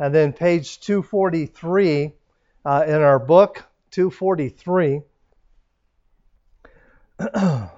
[0.00, 2.14] and then page 243
[2.64, 5.02] uh, in our book, 243.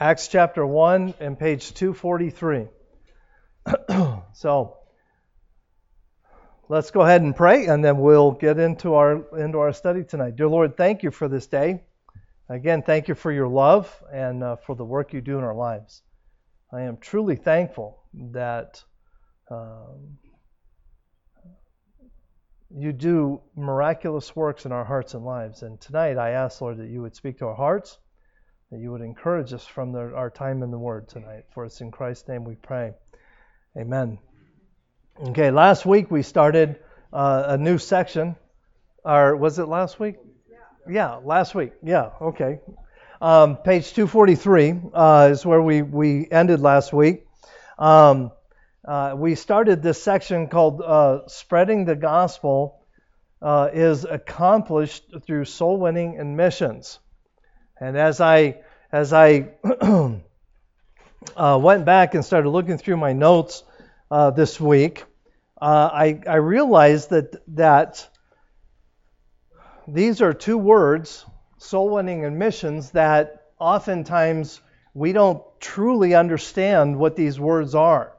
[0.00, 2.68] Acts chapter 1 and page 243.
[4.32, 4.78] so
[6.70, 10.36] let's go ahead and pray and then we'll get into our into our study tonight.
[10.36, 11.82] Dear Lord, thank you for this day.
[12.50, 15.54] Again, thank you for your love and uh, for the work you do in our
[15.54, 16.02] lives.
[16.72, 18.02] I am truly thankful
[18.32, 18.82] that
[19.48, 20.18] um,
[22.76, 25.62] you do miraculous works in our hearts and lives.
[25.62, 27.98] And tonight I ask, Lord, that you would speak to our hearts,
[28.72, 31.44] that you would encourage us from the, our time in the Word tonight.
[31.54, 32.94] For it's in Christ's name we pray.
[33.78, 34.18] Amen.
[35.28, 36.80] Okay, last week we started
[37.12, 38.34] uh, a new section.
[39.04, 40.16] Or was it last week?
[40.88, 41.72] Yeah, last week.
[41.82, 42.60] Yeah, okay.
[43.20, 47.26] Um, page 243 uh, is where we, we ended last week.
[47.78, 48.32] Um,
[48.86, 52.80] uh, we started this section called uh, Spreading the Gospel
[53.42, 56.98] uh, is Accomplished Through Soul Winning and Missions.
[57.78, 59.50] And as I, as I
[61.36, 63.62] uh, went back and started looking through my notes
[64.10, 65.04] uh, this week,
[65.60, 68.08] I, I realized that, that
[69.92, 71.24] these are two words,
[71.58, 74.60] soul winning and missions, that oftentimes
[74.94, 78.12] we don't truly understand what these words are.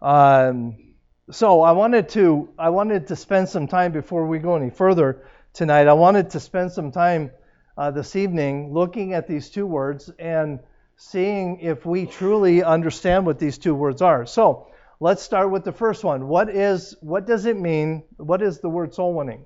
[0.00, 0.94] Um,
[1.30, 5.24] so I wanted to I wanted to spend some time before we go any further
[5.52, 5.86] tonight.
[5.86, 7.30] I wanted to spend some time
[7.76, 10.60] uh, this evening looking at these two words and
[10.96, 14.26] seeing if we truly understand what these two words are.
[14.26, 14.68] So
[15.00, 16.28] let's start with the first one.
[16.28, 18.04] What is what does it mean?
[18.16, 19.44] What is the word soul winning?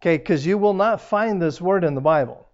[0.00, 2.46] Okay, because you will not find this word in the Bible.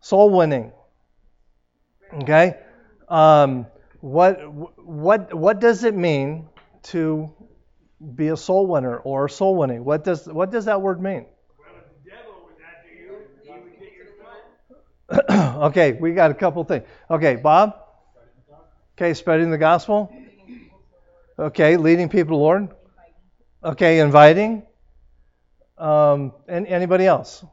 [0.00, 0.72] Soul winning.
[2.14, 2.56] Okay.
[3.08, 3.66] Um,
[4.00, 4.40] what
[4.78, 6.48] what what does it mean
[6.84, 7.30] to
[8.14, 9.84] be a soul winner or soul winning?
[9.84, 11.26] What does what does that word mean?
[15.30, 16.86] okay, we got a couple things.
[17.10, 17.74] Okay, Bob.
[18.96, 20.12] Okay, spreading the gospel.
[21.38, 22.68] Okay, leading people to Lord.
[23.64, 24.62] Okay, inviting.
[25.80, 27.44] Um, and anybody else?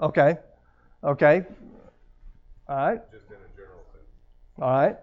[0.00, 0.36] Okay.
[1.02, 1.44] Okay.
[2.68, 3.00] All right.
[3.10, 4.12] Just in a general sense.
[4.60, 4.96] All right.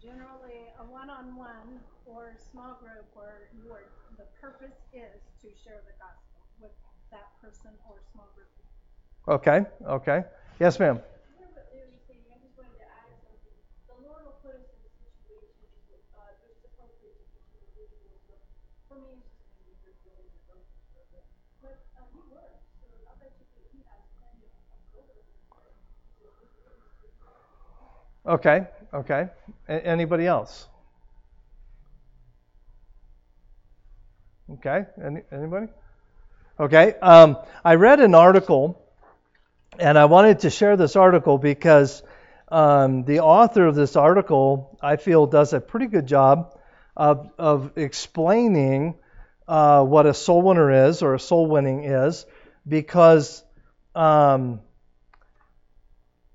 [0.00, 3.82] Generally, a one-on-one or small group where your
[4.16, 6.70] the purpose is to share the gospel with
[7.10, 8.50] that person or small group.
[9.26, 9.64] Okay.
[9.86, 10.24] Okay.
[10.60, 11.00] Yes, ma'am.
[28.30, 28.64] Okay,
[28.94, 29.28] okay.
[29.68, 30.68] A- anybody else?
[34.52, 35.66] Okay, Any, anybody?
[36.60, 38.80] Okay, um, I read an article,
[39.80, 42.04] and I wanted to share this article because
[42.52, 46.56] um, the author of this article, I feel, does a pretty good job
[46.96, 48.94] of, of explaining
[49.48, 52.26] uh, what a soul winner is or a soul winning is
[52.68, 53.42] because
[53.96, 54.60] um,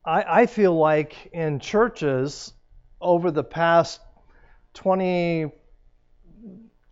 [0.05, 2.53] I, I feel like in churches
[3.01, 3.99] over the past
[4.75, 5.51] 20,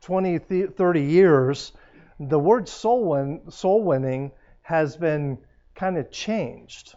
[0.02, 1.72] 20 30 years,
[2.20, 4.32] the word soul, win, soul winning
[4.62, 5.38] has been
[5.76, 6.96] kind of changed.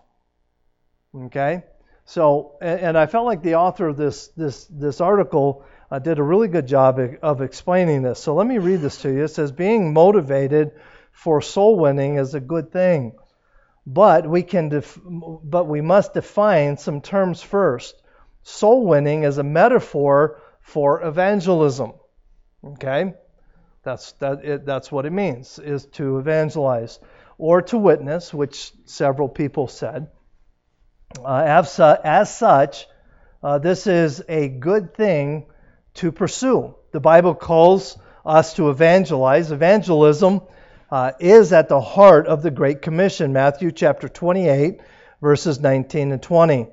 [1.15, 1.65] Okay?
[2.04, 6.19] So, and, and, I felt like the author of this, this, this article uh, did
[6.19, 8.21] a really good job of explaining this.
[8.21, 9.25] So let me read this to you.
[9.25, 10.72] It says, Being motivated
[11.10, 13.12] for soul winning is a good thing.
[13.87, 17.95] But we can def- but we must define some terms first.
[18.43, 21.93] Soul winning is a metaphor for evangelism.
[22.65, 23.15] Okay?
[23.85, 26.99] That's that it, that's what it means is to evangelize
[27.39, 30.09] or to witness, which several people said.
[31.25, 32.87] Uh, as, as, such,
[33.43, 35.47] uh, this is a good thing
[35.95, 36.75] to pursue.
[36.93, 39.53] The Bible calls us to evangelize.
[39.53, 40.41] Evangelism
[40.91, 44.80] uh, is at the heart of the Great Commission, Matthew chapter 28,
[45.21, 46.68] verses 19 and 20.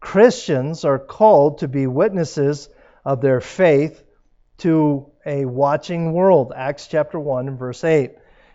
[0.00, 2.68] Christians are called to be witnesses
[3.04, 4.02] of their faith
[4.58, 8.12] to a watching world, Acts chapter 1 and verse 8.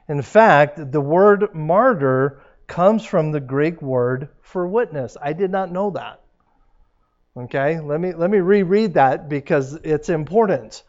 [0.10, 5.16] In fact, the word martyr comes from the Greek word for witness.
[5.22, 6.22] I did not know that.
[7.36, 10.84] Okay, let me let me reread that because it's important.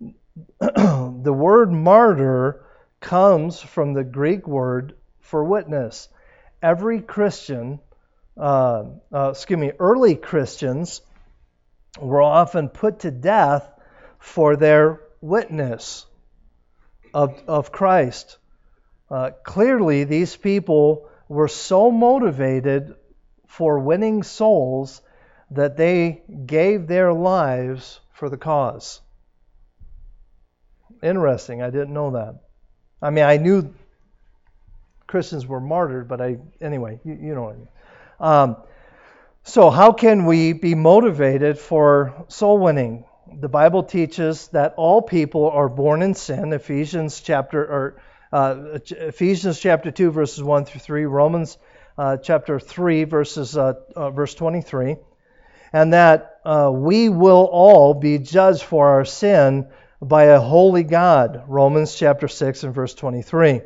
[0.60, 2.64] the word martyr
[3.00, 6.08] comes from the Greek word for witness.
[6.62, 7.80] Every Christian,
[8.36, 11.00] uh, uh, excuse me, early Christians
[12.00, 13.68] were often put to death
[14.18, 16.06] for their witness
[17.14, 18.38] of, of Christ.
[19.10, 22.94] Uh, clearly, these people were so motivated
[23.46, 25.00] for winning souls
[25.50, 29.00] that they gave their lives for the cause.
[31.02, 31.62] Interesting.
[31.62, 32.40] I didn't know that.
[33.00, 33.72] I mean, I knew
[35.06, 37.68] Christians were martyred, but I, anyway, you, you know what I mean.
[38.20, 38.56] Um,
[39.44, 43.04] so, how can we be motivated for soul winning?
[43.40, 46.52] The Bible teaches that all people are born in sin.
[46.52, 48.02] Ephesians chapter or
[48.32, 51.56] uh, Ephesians chapter two verses one through three, Romans
[51.96, 54.96] uh, chapter three verses uh, uh verse twenty three,
[55.72, 59.68] and that uh, we will all be judged for our sin
[60.00, 61.44] by a holy God.
[61.48, 63.62] Romans chapter 6 and verse 23.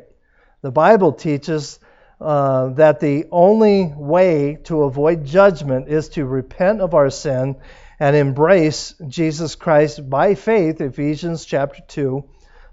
[0.61, 1.79] The Bible teaches
[2.19, 7.57] uh, that the only way to avoid judgment is to repent of our sin
[7.99, 12.23] and embrace Jesus Christ by faith, Ephesians chapter 2,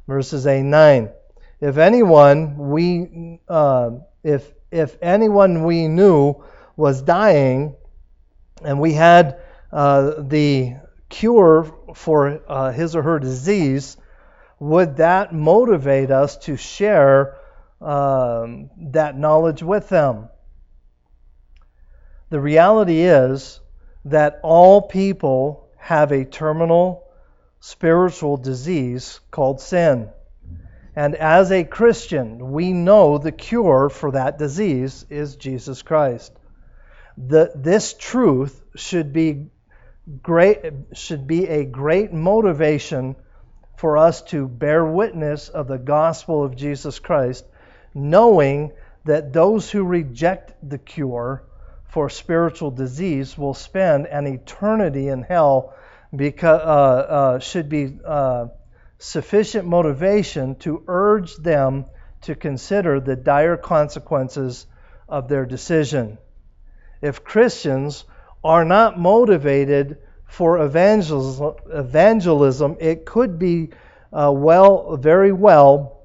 [0.07, 1.11] verses 8 and 9.
[1.61, 3.91] If anyone we uh,
[4.23, 6.43] if if anyone we knew
[6.77, 7.77] was dying
[8.65, 9.41] and we had
[9.73, 10.77] uh, the
[11.11, 11.65] cure
[11.95, 13.99] for uh, his or her disease,
[14.59, 17.37] would that motivate us to share
[17.81, 20.29] um, that knowledge with them?
[22.31, 23.61] The reality is
[24.07, 27.05] that all people have a terminal
[27.59, 30.09] spiritual disease called sin.
[30.97, 36.33] And as a Christian, we know the cure for that disease is Jesus Christ.
[37.17, 39.51] The, this truth should be
[40.23, 40.59] great
[40.93, 43.17] should be a great motivation
[43.77, 47.45] for us to bear witness of the gospel of Jesus Christ,
[47.95, 48.73] knowing
[49.05, 51.43] that those who reject the cure
[51.85, 55.75] for spiritual disease will spend an eternity in hell
[56.15, 58.49] because uh, uh, should be uh,
[58.99, 61.87] sufficient motivation to urge them
[62.23, 64.67] to consider the dire consequences
[65.09, 66.19] of their decision.
[67.01, 68.05] If Christians
[68.43, 73.71] are not motivated for evangelism, evangelism it could be
[74.13, 76.01] uh, well, very well,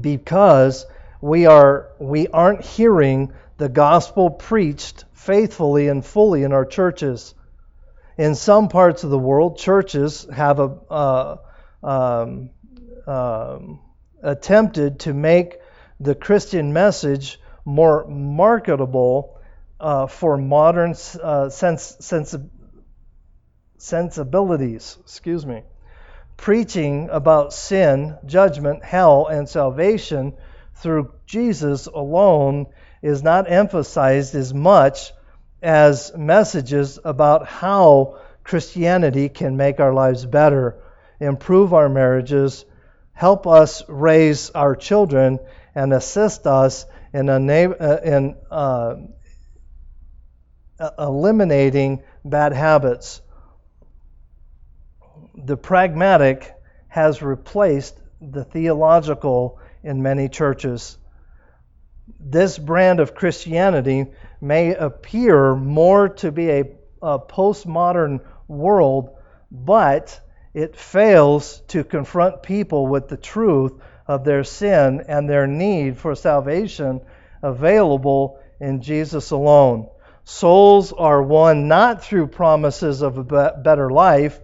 [0.00, 0.86] because
[1.20, 7.34] we are we aren't hearing the gospel preached faithfully and fully in our churches.
[8.18, 11.36] In some parts of the world, churches have a, uh,
[11.82, 12.50] um,
[13.06, 13.80] um,
[14.22, 15.58] attempted to make
[16.00, 19.31] the Christian message more marketable
[19.82, 22.38] uh, for modern uh, sense, sensi-
[23.78, 24.96] sensibilities.
[25.00, 25.62] Excuse me.
[26.36, 30.34] Preaching about sin, judgment, hell, and salvation
[30.76, 32.66] through Jesus alone
[33.02, 35.12] is not emphasized as much
[35.62, 40.76] as messages about how Christianity can make our lives better,
[41.20, 42.64] improve our marriages,
[43.12, 45.38] help us raise our children,
[45.74, 48.94] and assist us in, uh, in uh,
[50.82, 53.22] Uh, eliminating bad habits.
[55.36, 56.52] The pragmatic
[56.88, 60.98] has replaced the theological in many churches.
[62.18, 64.06] This brand of Christianity
[64.40, 66.64] may appear more to be a,
[67.00, 69.10] a postmodern world,
[69.52, 70.20] but
[70.52, 73.74] it fails to confront people with the truth
[74.08, 77.02] of their sin and their need for salvation
[77.40, 79.88] available in Jesus alone.
[80.24, 84.40] Souls are won not through promises of a better life,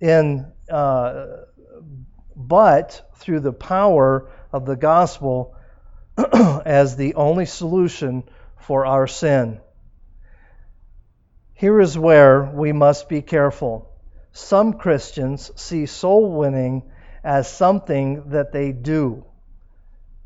[0.00, 1.26] in, uh,
[2.34, 5.54] but through the power of the gospel
[6.64, 8.24] as the only solution
[8.58, 9.60] for our sin.
[11.54, 13.88] Here is where we must be careful.
[14.32, 16.90] Some Christians see soul winning
[17.22, 19.24] as something that they do.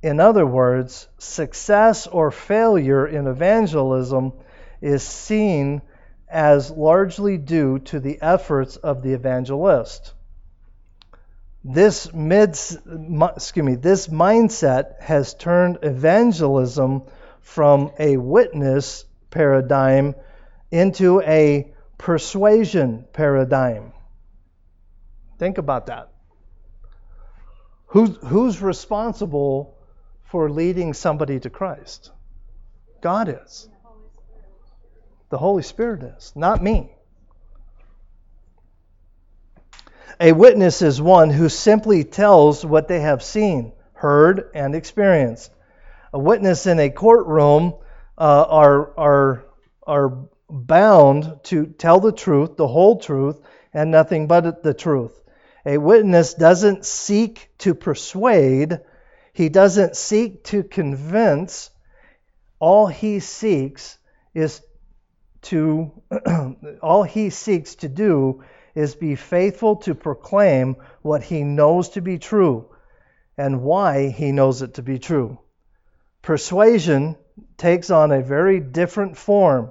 [0.02, 4.32] In other words, success or failure in evangelism
[4.80, 5.82] is seen
[6.28, 10.12] as largely due to the efforts of the evangelist.
[11.64, 17.02] This mid, excuse me, this mindset has turned evangelism
[17.40, 20.14] from a witness paradigm
[20.70, 23.92] into a persuasion paradigm.
[25.38, 26.10] Think about that.
[27.86, 29.76] Who's, who's responsible
[30.24, 32.10] for leading somebody to Christ?
[33.00, 33.68] God is.
[35.28, 36.92] The Holy Spirit is, not me.
[40.20, 45.50] A witness is one who simply tells what they have seen, heard, and experienced.
[46.12, 47.74] A witness in a courtroom
[48.16, 49.46] uh, are, are,
[49.86, 53.40] are bound to tell the truth, the whole truth,
[53.74, 55.12] and nothing but the truth.
[55.66, 58.80] A witness doesn't seek to persuade,
[59.32, 61.70] he doesn't seek to convince.
[62.58, 63.98] All he seeks
[64.32, 64.62] is
[65.46, 65.90] to
[66.82, 72.18] all he seeks to do is be faithful to proclaim what he knows to be
[72.18, 72.68] true
[73.38, 75.38] and why he knows it to be true.
[76.22, 77.16] Persuasion
[77.56, 79.70] takes on a very different form.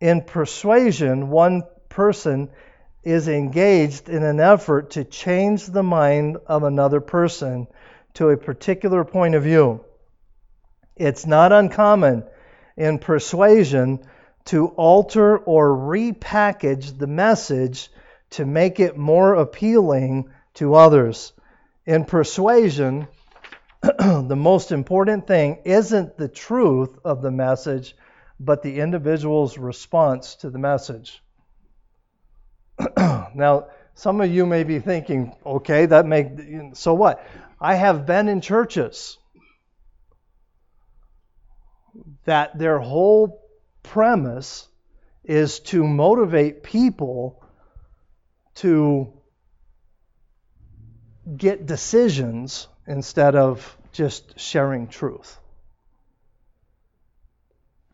[0.00, 2.50] In persuasion, one person
[3.02, 7.66] is engaged in an effort to change the mind of another person
[8.14, 9.84] to a particular point of view.
[10.96, 12.24] It's not uncommon
[12.76, 14.00] in persuasion
[14.46, 17.90] to alter or repackage the message
[18.30, 21.32] to make it more appealing to others.
[21.86, 23.08] In persuasion,
[23.82, 27.96] the most important thing isn't the truth of the message,
[28.40, 31.22] but the individual's response to the message.
[32.98, 36.28] now, some of you may be thinking, okay, that make
[36.72, 37.24] so what?
[37.60, 39.16] I have been in churches
[42.24, 43.43] that their whole
[43.84, 44.66] premise
[45.22, 47.40] is to motivate people
[48.56, 49.12] to
[51.36, 55.38] get decisions instead of just sharing truth.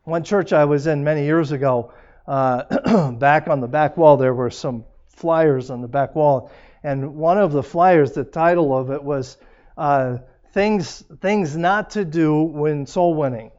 [0.05, 1.93] One church I was in many years ago,
[2.27, 6.51] uh, back on the back wall, there were some flyers on the back wall,
[6.83, 9.37] and one of the flyers, the title of it was
[9.77, 10.19] uh,
[10.53, 13.51] "Things Things Not to Do When Soul Winning."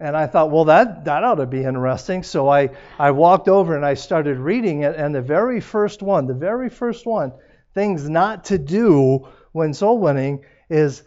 [0.00, 2.22] And I thought, well, that, that ought to be interesting.
[2.22, 4.96] So I, I walked over and I started reading it.
[4.96, 7.32] And the very first one, the very first one,
[7.74, 11.02] things not to do when soul winning is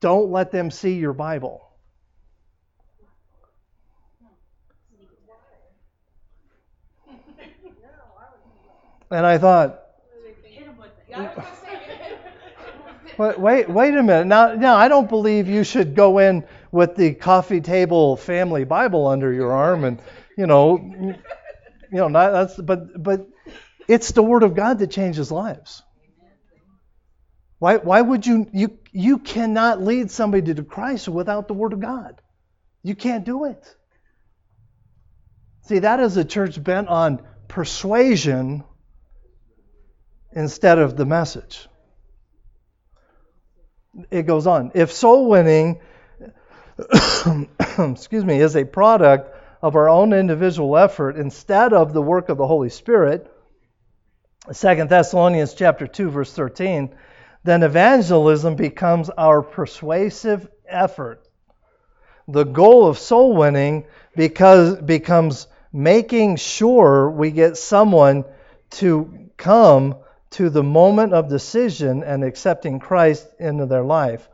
[0.00, 1.62] don't let them see your Bible.
[9.10, 9.82] And I thought,
[13.38, 14.26] wait, wait, a minute.
[14.26, 19.06] Now, now, I don't believe you should go in with the coffee table family Bible
[19.06, 20.00] under your arm, and
[20.36, 21.16] you know, you
[21.90, 23.26] know, not, that's but but
[23.88, 25.82] it's the Word of God that changes lives.
[27.58, 31.80] Why why would you you you cannot lead somebody to Christ without the Word of
[31.80, 32.20] God?
[32.82, 33.76] You can't do it.
[35.62, 38.62] See, that is a church bent on persuasion
[40.32, 41.66] instead of the message.
[44.10, 44.72] It goes on.
[44.74, 45.80] If soul winning
[47.78, 52.36] excuse me, is a product of our own individual effort instead of the work of
[52.36, 53.30] the Holy Spirit,
[54.52, 56.94] 2 Thessalonians chapter 2 verse 13,
[57.44, 61.26] then evangelism becomes our persuasive effort.
[62.28, 68.24] The goal of soul winning because becomes making sure we get someone
[68.70, 69.96] to come
[70.30, 74.28] to the moment of decision and accepting Christ into their life.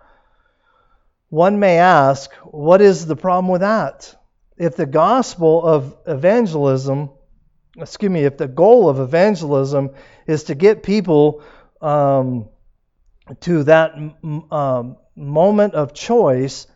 [1.33, 4.15] One may ask, what is the problem with that?
[4.59, 7.09] If the gospel of evangelism,
[7.79, 9.93] excuse me, if the goal of evangelism
[10.27, 11.43] is to get people
[11.81, 12.51] um,
[13.41, 13.95] to that
[14.51, 16.67] um, moment of choice,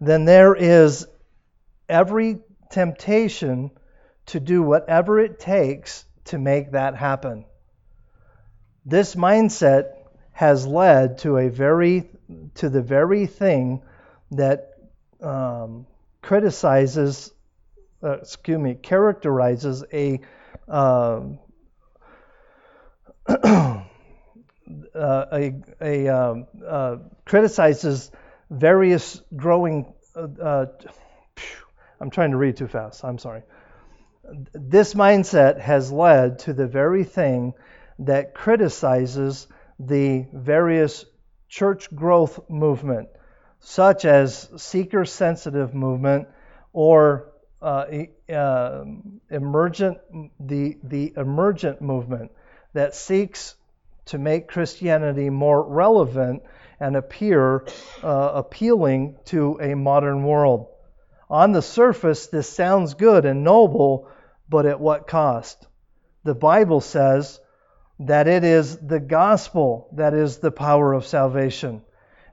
[0.00, 1.06] then there is
[1.86, 2.38] every
[2.70, 3.70] temptation
[4.28, 7.44] to do whatever it takes to make that happen.
[8.86, 9.92] This mindset
[10.32, 12.08] has led to a very
[12.54, 13.82] to the very thing
[14.32, 14.70] that
[15.22, 15.86] um,
[16.22, 17.32] criticizes,
[18.02, 20.20] uh, excuse me, characterizes a
[20.68, 21.38] um,
[23.28, 23.82] uh,
[24.94, 28.10] a, a um, uh, criticizes
[28.50, 29.92] various growing.
[30.14, 30.66] Uh, uh,
[32.00, 33.04] I'm trying to read too fast.
[33.04, 33.42] I'm sorry.
[34.52, 37.54] This mindset has led to the very thing
[38.00, 39.46] that criticizes
[39.78, 41.04] the various
[41.48, 43.08] church growth movement
[43.60, 46.28] such as seeker sensitive movement
[46.72, 47.32] or
[47.62, 47.86] uh,
[48.32, 48.84] uh,
[49.30, 49.98] emergent,
[50.38, 52.30] the, the emergent movement
[52.74, 53.54] that seeks
[54.06, 56.42] to make Christianity more relevant
[56.78, 57.66] and appear
[58.02, 60.68] uh, appealing to a modern world.
[61.28, 64.08] On the surface, this sounds good and noble,
[64.48, 65.66] but at what cost?
[66.22, 67.40] The Bible says
[68.00, 71.82] that it is the gospel that is the power of salvation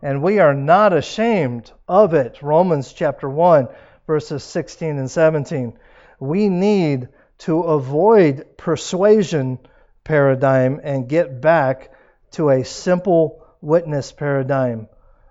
[0.03, 2.43] and we are not ashamed of it.
[2.43, 3.69] Romans chapter 1,
[4.05, 5.79] verses 16 and 17.
[6.19, 7.07] We need
[7.39, 9.60] to avoid persuasion
[10.03, 11.93] paradigm and get back
[12.31, 14.89] to a simple witness paradigm,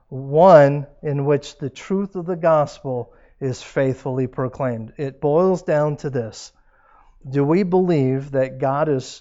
[0.09, 4.95] one in which the truth of the gospel is faithfully proclaimed.
[4.97, 6.51] It boils down to this
[7.29, 9.21] Do we believe that God is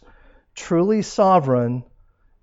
[0.55, 1.83] truly sovereign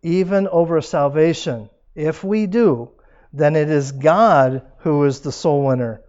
[0.02, 1.70] even over salvation?
[1.94, 2.90] If we do,
[3.32, 6.00] then it is God who is the soul winner.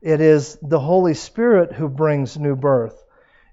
[0.00, 3.02] It is the Holy Spirit who brings new birth.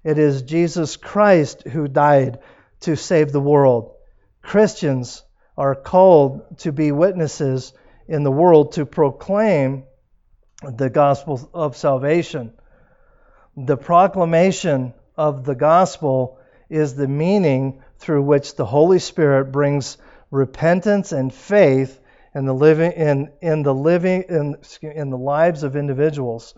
[0.04, 2.38] It is Jesus Christ who died
[2.80, 3.94] to save the world.
[4.42, 5.22] Christians
[5.58, 7.72] are called to be witnesses
[8.06, 9.84] in the world to proclaim
[10.62, 12.52] the gospel of salvation.
[13.56, 19.98] The proclamation of the gospel is the meaning through which the Holy Spirit brings
[20.30, 22.00] repentance and faith
[22.36, 26.54] in the living in, in the living in, in the lives of individuals.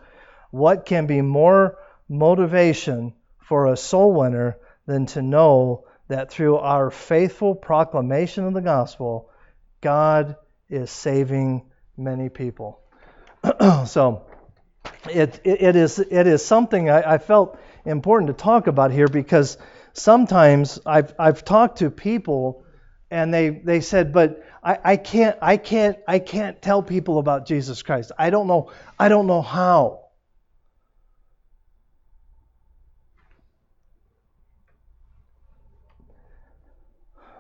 [0.51, 6.91] What can be more motivation for a soul winner than to know that through our
[6.91, 9.31] faithful proclamation of the gospel,
[9.81, 10.35] God
[10.69, 12.81] is saving many people.
[13.87, 14.27] so
[15.09, 19.07] it, it, it, is, it is something I, I, felt important to talk about here
[19.07, 19.59] because
[19.93, 22.65] sometimes I've, I've talked to people
[23.11, 27.47] and they, they said, but I, I can't I can't I can't tell people about
[27.47, 28.13] Jesus Christ.
[28.19, 30.05] I don't know I don't know how.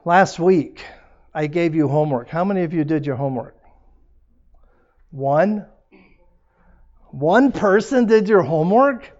[0.04, 0.84] Last week,
[1.34, 2.28] I gave you homework.
[2.28, 3.54] How many of you did your homework?
[5.10, 5.66] One?
[7.10, 9.17] One person did your homework?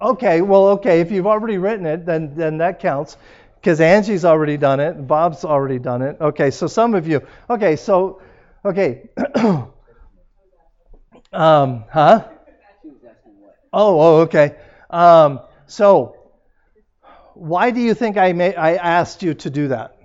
[0.00, 3.16] Okay, well, okay, if you've already written it, then then that counts
[3.56, 6.16] because Angie's already done it, Bob's already done it.
[6.20, 7.26] Okay, so some of you.
[7.48, 8.20] Okay, so
[8.64, 9.08] okay.
[11.32, 12.28] um, huh?
[13.72, 14.56] Oh, oh, okay.
[14.90, 16.16] Um, so,
[17.34, 19.96] why do you think I may, I asked you to do that?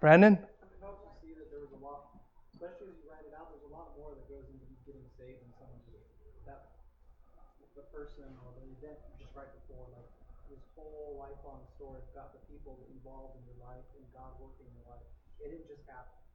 [0.00, 0.38] Brandon?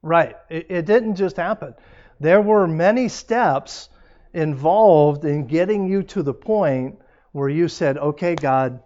[0.02, 0.36] Right.
[0.50, 1.74] It, it, didn't just happen.
[2.18, 3.88] There were many steps
[4.34, 6.98] involved in getting you to the point
[7.30, 8.82] where you said, okay, God,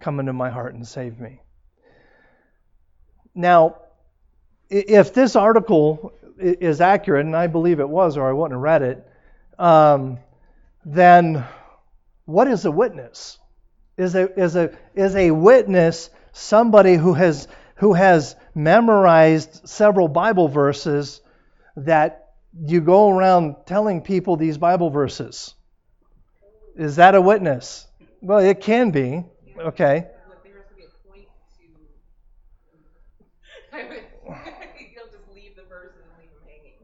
[0.00, 1.40] come into my heart and save me.
[3.34, 3.76] Now,
[4.68, 8.82] if this article is accurate, and I believe it was, or I wouldn't have read
[8.82, 9.08] it,
[9.58, 10.18] um,
[10.84, 11.44] then
[12.24, 13.38] what is a witness?
[13.96, 20.48] Is a, is, a, is a witness somebody who has, who has memorized several Bible
[20.48, 21.20] verses
[21.76, 22.30] that
[22.66, 25.54] you go around telling people these Bible verses.
[26.76, 27.86] Is that a witness?
[28.20, 29.24] Well, it can be.
[29.58, 30.06] Okay.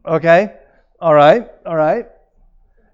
[0.05, 0.53] Okay.
[0.99, 1.47] All right.
[1.65, 2.07] All right.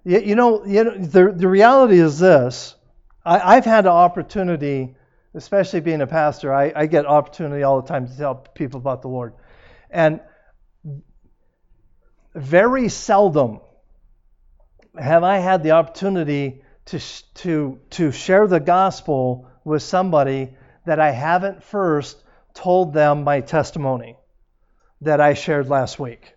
[0.06, 2.76] You, you know, you know the, the reality is this.
[3.24, 4.94] I, have had an opportunity,
[5.34, 9.02] especially being a pastor, I, I get opportunity all the time to tell people about
[9.02, 9.34] the Lord.
[9.90, 10.20] And
[12.36, 13.60] very seldom
[14.96, 17.00] have I had the opportunity to,
[17.34, 22.22] to, to share the gospel with somebody that I haven't first
[22.54, 24.16] told them my testimony
[25.00, 26.35] that I shared last week.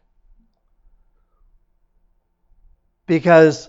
[3.09, 3.67] Because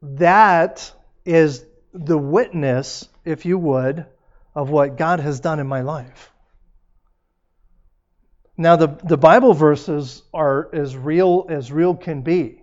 [0.00, 0.90] that
[1.26, 4.06] is the witness, if you would,
[4.54, 6.32] of what God has done in my life.
[8.56, 12.62] Now, the, the Bible verses are as real as real can be.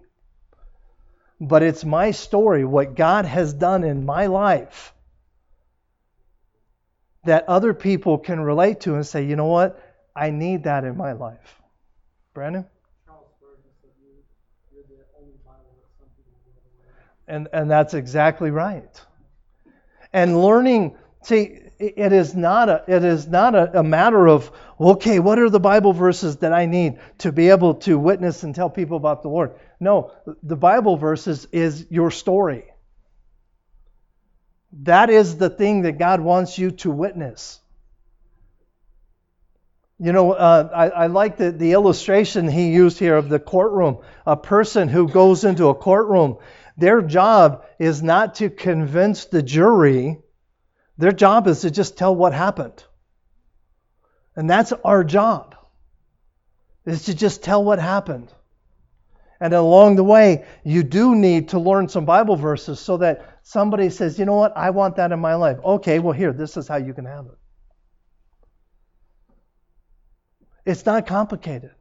[1.40, 4.92] But it's my story, what God has done in my life,
[7.26, 9.80] that other people can relate to and say, you know what?
[10.16, 11.62] I need that in my life.
[12.34, 12.66] Brandon?
[17.28, 19.02] And, and that's exactly right.
[20.14, 25.20] And learning, see, it is not a, it is not a, a matter of, okay,
[25.20, 28.70] what are the Bible verses that I need to be able to witness and tell
[28.70, 29.56] people about the Lord?
[29.80, 30.12] No,
[30.44, 32.66] the Bible verses is your story.
[34.84, 37.60] That is the thing that God wants you to witness.
[39.98, 44.00] You know, uh, I, I, like the, the illustration he used here of the courtroom.
[44.26, 46.38] A person who goes into a courtroom,
[46.78, 50.20] their job is not to convince the jury
[50.98, 52.84] their job is to just tell what happened.
[54.36, 55.56] And that's our job,
[56.86, 58.32] is to just tell what happened.
[59.40, 63.90] And along the way, you do need to learn some Bible verses so that somebody
[63.90, 65.58] says, you know what, I want that in my life.
[65.64, 67.38] Okay, well, here, this is how you can have it.
[70.66, 71.72] It's not complicated.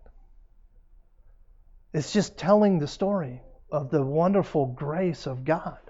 [1.92, 3.40] It's just telling the story
[3.74, 5.82] of the wonderful grace of God.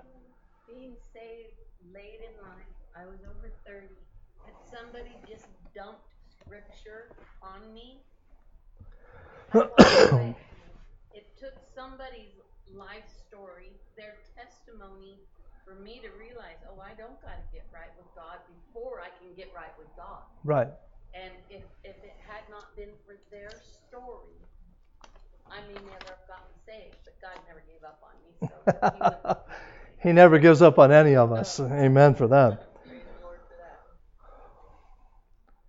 [0.67, 1.53] Being saved
[1.93, 3.85] late in life, I was over 30,
[4.49, 5.45] and somebody just
[5.77, 7.13] dumped scripture
[7.45, 8.01] on me.
[11.13, 12.33] it took somebody's
[12.73, 13.69] life story,
[14.01, 15.21] their testimony,
[15.69, 19.13] for me to realize, oh, I don't got to get right with God before I
[19.21, 20.25] can get right with God.
[20.43, 20.73] Right.
[21.13, 24.41] And if, if it had not been for their story,
[25.53, 28.49] I may never have gotten saved, but God never gave up on me.
[28.67, 29.37] So
[30.03, 31.61] he, he never gives up on any of us.
[31.61, 31.67] Oh.
[31.67, 32.67] Amen for that.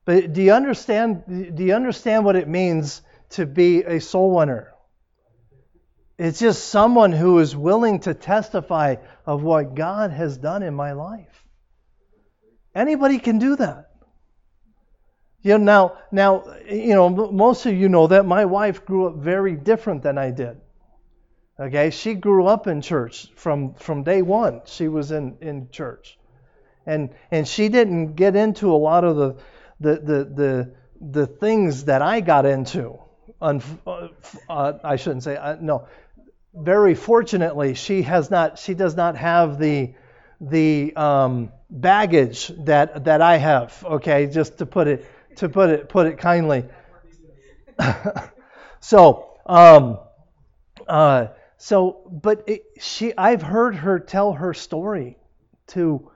[0.05, 1.55] But do you understand?
[1.55, 4.71] Do you understand what it means to be a soul winner?
[6.17, 10.93] It's just someone who is willing to testify of what God has done in my
[10.93, 11.43] life.
[12.73, 13.89] Anybody can do that.
[15.41, 19.15] You know, now, now, you know, most of you know that my wife grew up
[19.15, 20.57] very different than I did.
[21.57, 24.61] Okay, she grew up in church from from day one.
[24.65, 26.17] She was in in church,
[26.85, 29.35] and and she didn't get into a lot of the
[29.79, 32.99] the the the, the things that I got into.
[33.41, 33.59] Uh,
[34.49, 35.87] uh, I shouldn't say uh, no.
[36.53, 38.59] Very fortunately, she has not.
[38.59, 39.93] She does not have the
[40.41, 43.81] the um, baggage that that I have.
[43.85, 45.05] Okay, just to put it
[45.37, 46.65] to put it put it kindly.
[48.81, 49.99] so, um,
[50.87, 55.17] uh, so, but it, she, I've heard her tell her story
[55.67, 56.11] to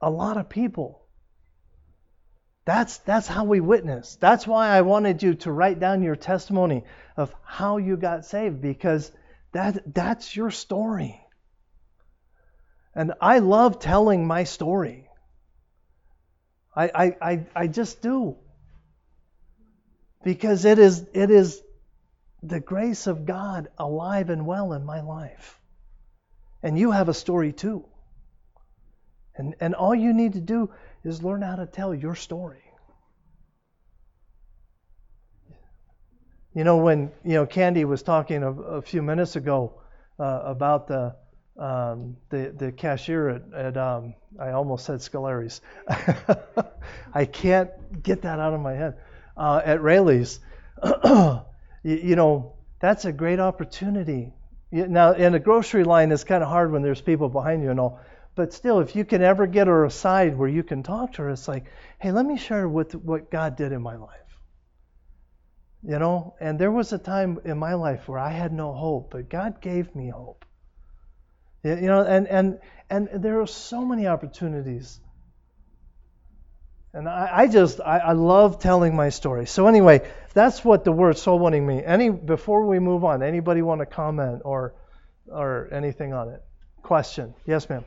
[0.00, 1.02] a lot of people.
[2.64, 4.16] That's that's how we witness.
[4.16, 6.84] That's why I wanted you to write down your testimony
[7.16, 9.12] of how you got saved because
[9.52, 11.20] that that's your story.
[12.94, 15.08] And I love telling my story.
[16.76, 18.36] I, I, I, I just do.
[20.22, 21.60] Because it is, it is
[22.46, 25.60] the grace of God alive and well in my life.
[26.62, 27.84] And you have a story too.
[29.36, 30.70] And, and all you need to do
[31.02, 32.62] is learn how to tell your story.
[36.54, 39.80] You know, when you know Candy was talking a, a few minutes ago
[40.20, 41.16] uh, about the
[41.58, 45.60] um, the the cashier at, at um, I almost said Scolari's.
[47.14, 47.70] I can't
[48.02, 48.94] get that out of my head.
[49.36, 50.38] Uh, at Raley's,
[51.84, 54.32] you, you, know that's a great opportunity.
[54.72, 57.78] Now in a grocery line, it's kind of hard when there's people behind you and
[57.78, 58.00] all.
[58.34, 61.30] But still, if you can ever get her aside where you can talk to her,
[61.30, 61.66] it's like,
[62.00, 64.10] hey, let me share with what God did in my life.
[65.86, 69.10] You know, and there was a time in my life where I had no hope,
[69.10, 70.44] but God gave me hope.
[71.62, 72.58] You know, and and
[72.90, 75.00] and there are so many opportunities.
[76.94, 79.46] And I, I just I, I, love telling my story.
[79.46, 81.82] So anyway, that's what the word soul winning means.
[81.84, 84.74] Any before we move on, anybody want to comment or
[85.26, 86.42] or anything on it?
[86.82, 87.34] Question?
[87.46, 87.84] Yes, ma'am.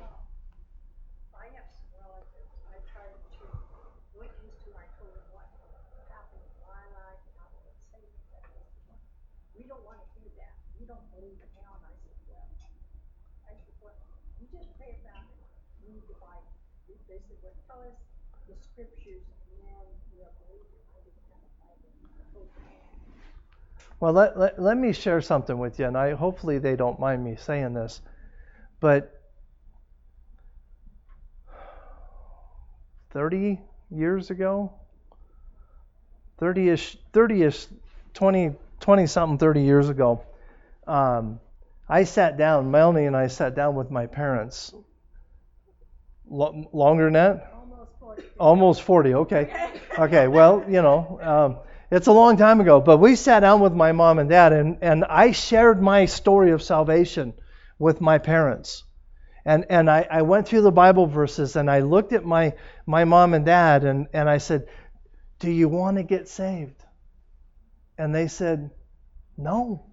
[23.99, 27.23] Well, let, let, let me share something with you, and I hopefully they don't mind
[27.23, 28.01] me saying this,
[28.79, 29.21] but
[33.11, 34.71] 30 years ago,
[36.39, 37.67] 30ish, 30ish,
[38.13, 40.21] 20, 20 something, 30 years ago,
[40.85, 41.39] um,
[41.89, 44.73] I sat down, Melanie and I sat down with my parents.
[46.31, 47.53] L- longer than that?
[47.55, 48.23] Almost 40.
[48.39, 49.71] Almost 40, okay.
[49.97, 51.57] Okay, well, you know, um,
[51.89, 54.79] it's a long time ago, but we sat down with my mom and dad, and,
[54.81, 57.33] and I shared my story of salvation
[57.79, 58.83] with my parents.
[59.45, 62.53] And, and I, I went through the Bible verses and I looked at my,
[62.85, 64.67] my mom and dad and, and I said,
[65.39, 66.83] Do you want to get saved?
[67.97, 68.71] And they said,
[69.37, 69.85] No.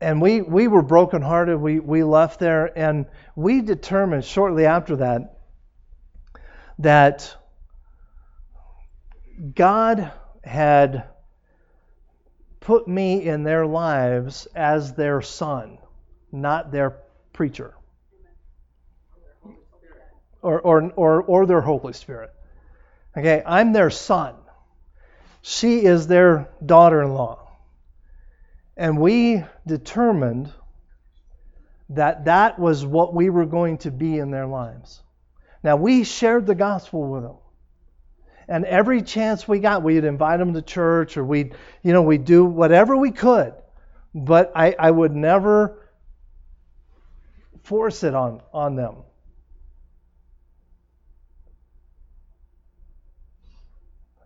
[0.00, 1.60] And we, we were brokenhearted.
[1.60, 5.40] We, we left there and we determined shortly after that
[6.78, 7.34] that
[9.54, 10.12] God
[10.44, 11.04] had
[12.60, 15.78] put me in their lives as their son,
[16.30, 16.98] not their
[17.32, 17.74] preacher.
[20.42, 22.30] Or, or, or, or their Holy Spirit.
[23.16, 24.34] Okay, I'm their son.
[25.42, 27.50] she is their daughter in law.
[28.76, 30.52] And we determined
[31.90, 35.02] that that was what we were going to be in their lives.
[35.62, 37.36] Now, we shared the gospel with them.
[38.48, 42.24] And every chance we got, we'd invite them to church or we'd, you know, we'd
[42.24, 43.54] do whatever we could.
[44.14, 45.88] But I, I would never
[47.62, 48.96] force it on, on them.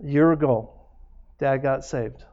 [0.02, 0.70] A year ago,
[1.38, 2.24] Dad got saved.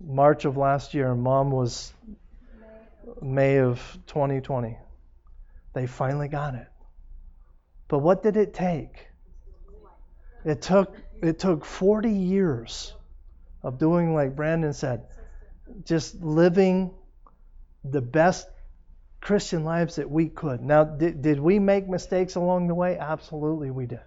[0.00, 1.92] March of last year, Mom was
[3.20, 4.78] May of 2020.
[5.74, 6.66] They finally got it.
[7.88, 9.09] But what did it take?
[10.44, 12.94] It took it took 40 years
[13.62, 15.06] of doing like Brandon said,
[15.84, 16.94] just living
[17.84, 18.48] the best
[19.20, 20.62] Christian lives that we could.
[20.62, 22.98] Now, did, did we make mistakes along the way?
[22.98, 24.00] Absolutely, we did.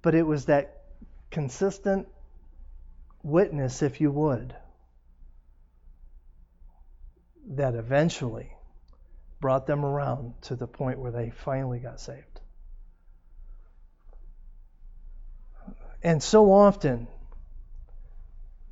[0.00, 0.82] But it was that
[1.30, 2.08] consistent
[3.22, 4.54] witness, if you would,
[7.46, 8.52] that eventually
[9.42, 12.40] brought them around to the point where they finally got saved.
[16.02, 17.08] And so often,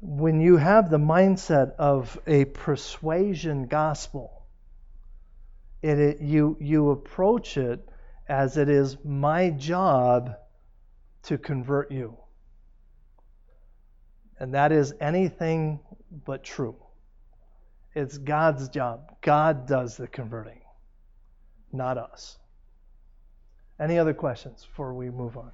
[0.01, 4.33] when you have the mindset of a persuasion gospel,
[5.83, 7.87] it, it, you, you approach it
[8.29, 10.37] as it is my job
[11.25, 12.17] to convert you.
[14.39, 15.81] And that is anything
[16.25, 16.77] but true.
[17.95, 19.17] It's God's job.
[19.21, 20.60] God does the converting,
[21.73, 22.39] not us.
[23.79, 25.51] Any other questions before we move on?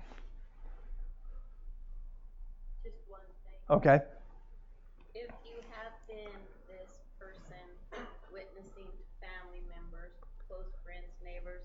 [2.83, 3.77] Just one thing.
[3.77, 4.05] Okay.
[5.15, 6.35] If you have been
[6.67, 7.63] this person
[8.33, 10.11] witnessing to family members,
[10.49, 11.63] close friends, neighbors,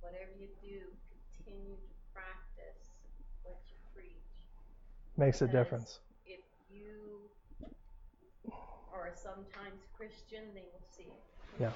[0.00, 0.80] whatever you do,
[1.44, 2.80] continue to practice
[3.42, 4.32] what you preach.
[5.18, 6.00] Makes a Because difference.
[6.24, 6.40] If
[6.72, 7.28] you
[8.94, 10.79] are a sometimes Christian, they will see it.
[11.60, 11.68] Yeah.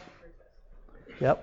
[1.21, 1.37] Yep.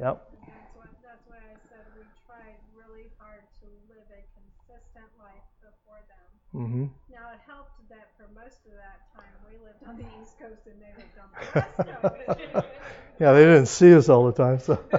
[0.00, 0.16] Yep.
[0.16, 5.44] That's why, that's why I said we tried really hard to live a consistent life
[5.60, 6.24] before them.
[6.56, 6.84] Mm-hmm.
[7.12, 10.64] Now, it helped that for most of that time, we lived on the East Coast
[10.64, 12.66] and they lived on the West Coast.
[13.20, 14.74] Yeah, they didn't see us all the time, so.
[14.90, 14.98] We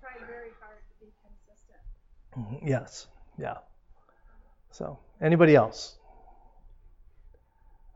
[0.00, 2.66] tried very hard to be consistent.
[2.66, 3.06] yes.
[3.38, 3.58] Yeah.
[4.72, 5.96] So, anybody else?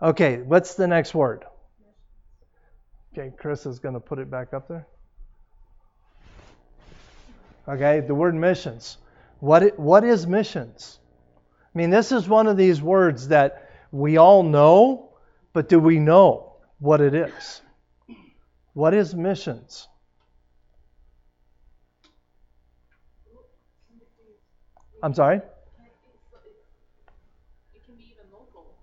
[0.02, 1.46] Okay, what's the next word?
[3.16, 4.88] Okay, Chris is going to put it back up there.
[7.68, 8.98] Okay, the word missions.
[9.38, 10.98] What it, what is missions?
[11.72, 15.10] I mean, this is one of these words that we all know,
[15.52, 17.62] but do we know what it is?
[18.72, 19.86] What is missions?
[25.04, 25.36] I'm sorry?
[25.36, 25.42] It
[27.86, 28.74] can be even local,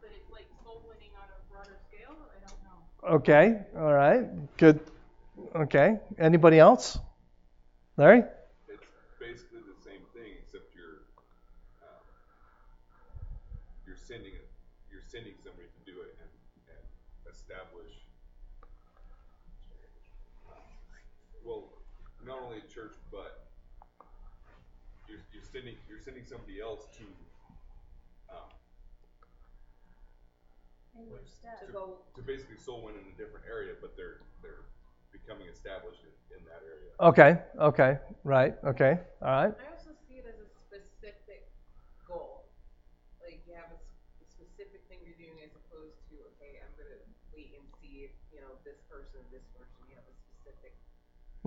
[0.00, 2.14] but it's like soul winning on a broader scale.
[2.14, 2.78] I don't know.
[3.10, 4.22] Okay, all right,
[4.56, 4.78] good.
[5.56, 6.96] Okay, anybody else?
[7.96, 8.22] Larry?
[8.70, 8.86] It's
[9.18, 11.10] basically the same thing, except you're,
[11.82, 12.06] um,
[13.82, 14.30] you're sending,
[14.94, 16.30] you're sending somebody to do it and,
[16.70, 17.90] and establish,
[21.42, 21.66] well,
[22.24, 23.50] not only a church, but
[25.10, 27.02] you're, you're sending, you're sending somebody else to,
[31.00, 31.64] In your steps.
[31.72, 34.68] to, to basically soul win in a different area, but they're, they're
[35.12, 36.92] becoming established in, in that area.
[37.00, 39.52] Okay, okay, right, okay, all right.
[39.56, 41.48] I also see it as a specific
[42.04, 42.44] goal.
[43.24, 46.68] Like you have a, s- a specific thing you're doing as opposed to, okay, I'm
[46.76, 47.00] gonna
[47.32, 50.76] wait and see if, you know, this person, this person, you have a specific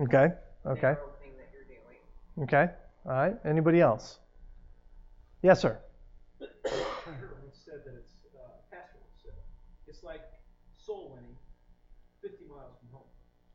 [0.02, 0.34] Okay,
[0.66, 2.02] okay, narrow thing that you're doing.
[2.42, 2.74] okay,
[3.06, 3.36] all right.
[3.46, 4.18] Anybody else?
[5.46, 5.78] Yes, sir.
[6.42, 9.36] Everyone said that it's, uh, Pastor said,
[9.86, 10.24] it's like
[10.84, 11.36] soul winning,
[12.20, 13.08] fifty miles from home.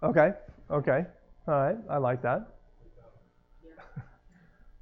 [0.03, 0.33] Okay,
[0.71, 1.05] okay,
[1.47, 1.77] all right.
[1.89, 2.55] I like that.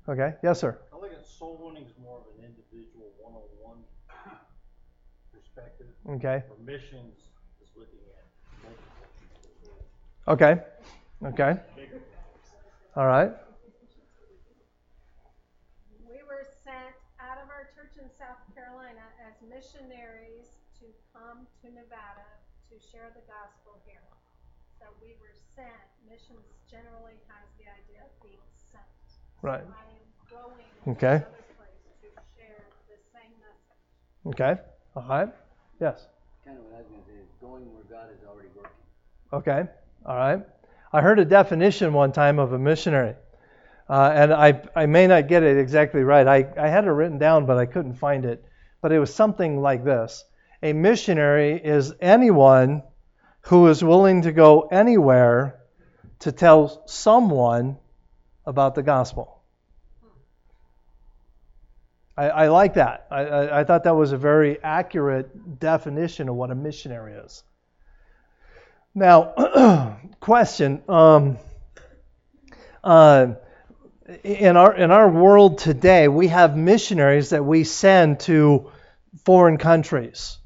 [0.09, 0.79] Okay, yes, sir.
[0.93, 3.83] I look at soul winning as more of an individual one-on-one
[5.33, 7.19] perspective, Okay, or missions
[7.61, 8.23] is looking at
[8.63, 9.83] multiple
[10.27, 10.61] okay,
[11.25, 11.59] okay,
[12.95, 13.31] all right.
[16.07, 21.67] We were sent out of our church in South Carolina as missionaries to come to
[21.67, 22.36] Nevada to
[22.97, 24.01] share the gospel here.
[24.81, 25.85] So we were sent.
[26.09, 28.81] Missions generally has the idea of being sent.
[29.45, 29.61] Right.
[29.61, 31.21] So I am going Okay.
[31.21, 34.33] to another place to share the same message.
[34.33, 34.57] Okay,
[34.95, 35.29] all right.
[35.79, 36.07] Yes.
[36.43, 38.81] kind of what I was gonna say, is going where God is already working.
[39.31, 39.69] Okay,
[40.05, 40.41] All right.
[40.91, 43.13] I heard a definition one time of a missionary,
[43.89, 46.25] uh, and I, I may not get it exactly right.
[46.25, 48.43] I, I had it written down, but I couldn't find it.
[48.81, 50.23] But it was something like this
[50.63, 52.83] A missionary is anyone
[53.41, 55.59] who is willing to go anywhere
[56.19, 57.77] to tell someone
[58.45, 59.41] about the gospel.
[62.17, 63.05] I, I like that.
[63.11, 67.43] I, I, I thought that was a very accurate definition of what a missionary is.
[68.95, 70.81] Now, question.
[70.89, 71.37] Um,
[72.83, 73.33] uh,
[74.23, 78.71] in our in our world today, we have missionaries that we send to
[79.25, 80.37] foreign countries.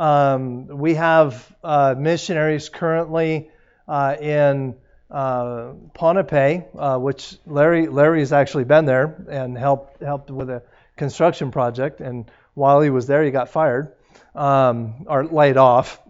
[0.00, 3.50] Um, we have uh, missionaries currently
[3.86, 4.74] uh, in
[5.10, 10.62] uh, Ponape, uh, which Larry Larry's actually been there and helped helped with a
[10.96, 12.00] construction project.
[12.00, 13.92] And while he was there, he got fired
[14.34, 16.00] um, or laid off.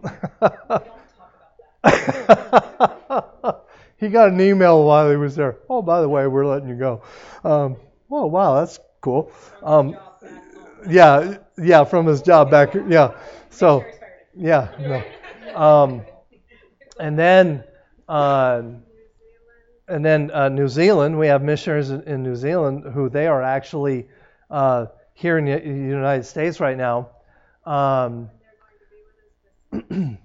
[3.97, 5.57] he got an email while he was there.
[5.69, 7.01] Oh, by the way, we're letting you go.
[7.43, 7.75] Um,
[8.09, 9.33] oh, wow, that's cool.
[9.61, 9.97] Um,
[10.87, 12.73] yeah, yeah, from his job back.
[12.87, 13.11] Yeah,
[13.51, 13.85] so
[14.35, 15.03] yeah, no.
[15.55, 16.01] Um,
[16.99, 17.63] and then,
[18.07, 18.63] uh,
[19.87, 21.17] and then uh, New Zealand.
[21.19, 24.07] We have missionaries in, New Zealand who they are actually
[24.49, 27.09] uh, here in the United States right now.
[27.65, 28.29] Um,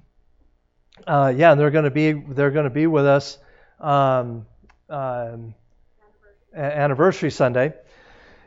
[1.06, 3.38] uh, yeah, they're going to be they're going to be with us
[3.80, 4.46] um,
[4.88, 5.54] um,
[6.54, 7.74] anniversary Sunday,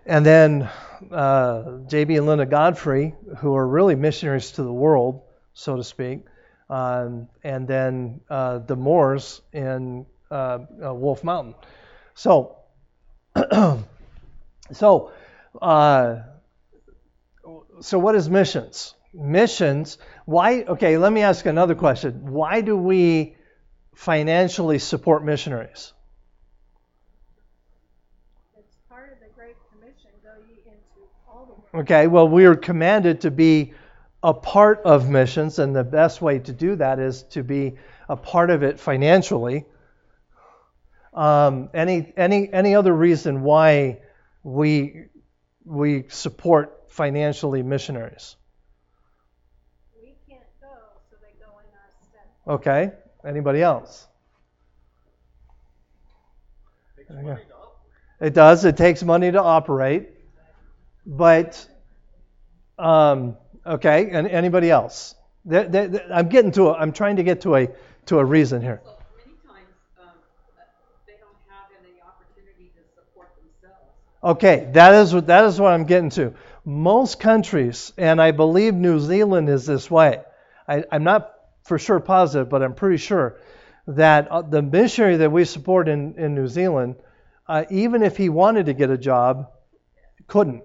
[0.06, 0.70] and then
[1.12, 5.22] uh, JB and Linda Godfrey, who are really missionaries to the world,
[5.54, 6.26] so to speak,
[6.70, 11.56] um, and then uh, the Moors in uh, uh, Wolf Mountain.
[12.14, 12.58] So,
[14.72, 15.12] so,
[15.62, 16.16] uh,
[17.82, 18.94] so what is missions?
[19.14, 19.98] Missions.
[20.26, 20.64] Why?
[20.64, 22.32] Okay, let me ask another question.
[22.32, 23.36] Why do we
[23.96, 25.94] financially support missionaries?
[28.58, 31.59] It's part of the Great Commission, go ye into all the world.
[31.74, 33.74] Okay, well, we are commanded to be
[34.24, 37.78] a part of missions, and the best way to do that is to be
[38.08, 39.66] a part of it financially.
[41.14, 44.00] Um, any any any other reason why
[44.44, 45.06] we
[45.64, 48.36] we support financially missionaries?
[50.02, 50.68] We can't go,
[51.10, 52.22] so they go in our stead.
[52.48, 52.92] Okay.
[53.26, 54.08] Anybody else?
[56.98, 57.48] Takes money to operate.
[58.22, 58.66] It does.
[58.66, 60.10] It takes money to operate,
[61.06, 61.68] but
[62.78, 64.10] um, okay.
[64.12, 65.16] And anybody else?
[65.50, 66.70] Th- th- th- I'm getting to.
[66.70, 67.70] A, I'm trying to get to a
[68.08, 68.82] to a reason here.
[68.84, 68.92] So
[69.26, 69.68] many times,
[70.02, 70.10] um,
[71.08, 73.92] they don't have any opportunity to support themselves.
[74.24, 76.34] Okay, that is what that is what I'm getting to.
[76.66, 80.22] Most countries, and I believe New Zealand is this way.
[80.68, 81.34] I, I'm not
[81.64, 83.38] for sure positive, but I'm pretty sure
[83.88, 86.96] that uh, the missionary that we support in, in New Zealand,
[87.48, 89.50] uh, even if he wanted to get a job,
[90.28, 90.64] couldn't.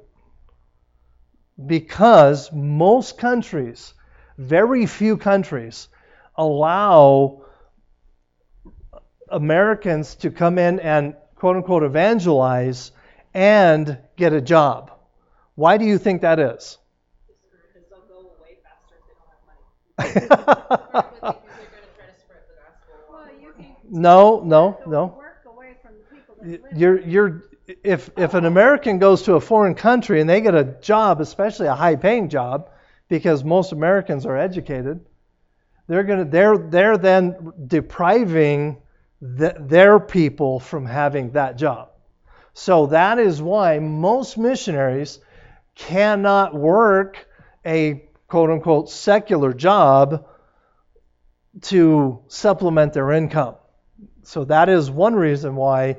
[1.67, 3.95] Because most countries,
[4.39, 5.89] very few countries,
[6.37, 7.43] allow
[9.29, 12.93] Americans to come in and quote unquote evangelize
[13.33, 14.91] and get a job.
[15.55, 16.79] Why do you think that is?
[17.73, 20.65] Because they'll go away faster if they don't have money.
[20.95, 22.95] Or because they're gonna try to spread the gospel.
[23.11, 25.07] Well, you can no, no, no.
[25.17, 29.23] work away from the people that Y- live You're, you're, if, if an American goes
[29.23, 32.71] to a foreign country and they get a job, especially a high paying job,
[33.09, 35.01] because most Americans are educated,
[35.87, 38.79] they're gonna, they're, they're then depriving
[39.21, 41.91] the, their people from having that job.
[42.53, 45.19] So that is why most missionaries
[45.75, 47.27] cannot work
[47.67, 50.27] a quote unquote secular job
[51.63, 53.57] to supplement their income.
[54.23, 55.99] So that is one reason why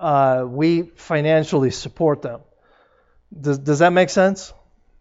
[0.00, 2.40] uh, we financially support them.
[3.38, 4.52] Does, does that make sense?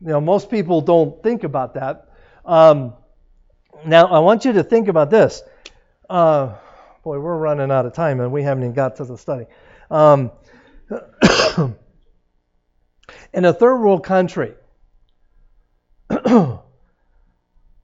[0.02, 2.10] You know, most people don't think about that.
[2.46, 2.94] Um,
[3.86, 5.42] now, I want you to think about this.
[6.10, 6.56] Uh,
[7.04, 9.46] boy, we're running out of time and we haven't even got to the study.
[9.90, 10.32] Um,
[13.34, 14.54] in a third world country,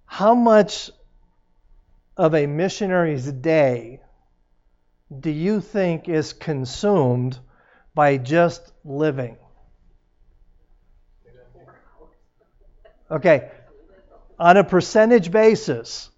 [0.06, 0.92] how much
[2.18, 4.02] of a missionary's day
[5.20, 7.40] do you think is consumed
[7.94, 9.38] by just living?
[13.10, 13.52] Okay,
[14.40, 16.10] on a percentage basis,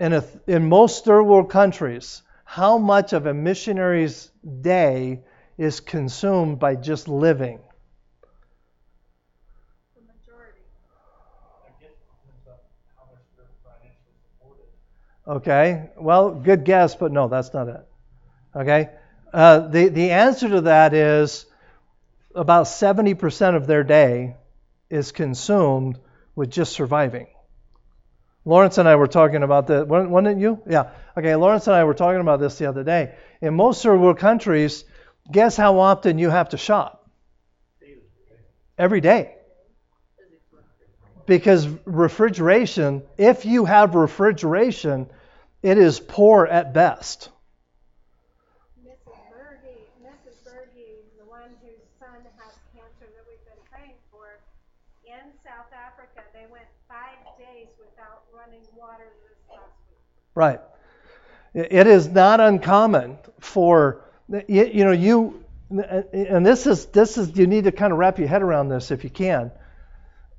[0.00, 5.20] in, a, in most third world countries, how much of a missionary's day
[5.58, 7.60] is consumed by just living?
[15.26, 15.90] Okay.
[15.96, 17.84] Well, good guess, but no, that's not it.
[18.56, 18.90] Okay.
[19.32, 21.44] Uh, the the answer to that is
[22.34, 24.36] about 70% of their day
[24.88, 25.98] is consumed
[26.34, 27.26] with just surviving.
[28.44, 29.88] Lawrence and I were talking about that.
[29.88, 30.62] Wasn't you?
[30.68, 30.90] Yeah.
[31.18, 31.34] Okay.
[31.34, 33.14] Lawrence and I were talking about this the other day.
[33.42, 34.84] In most third world countries,
[35.30, 37.10] guess how often you have to shop?
[38.78, 39.34] Every day.
[41.26, 45.08] Because refrigeration, if you have refrigeration,
[45.62, 47.30] it is poor at best.
[48.86, 49.18] Mrs.
[49.34, 49.74] Berge,
[50.06, 50.38] Mrs.
[50.44, 50.86] Berge,
[51.18, 54.38] the one whose son has cancer that we've been praying for,
[55.02, 60.25] in South Africa, they went five days without running water this last week.
[60.36, 60.60] Right.
[61.54, 64.04] It is not uncommon for
[64.48, 68.28] you, know you and this is this is you need to kind of wrap your
[68.28, 69.50] head around this if you can.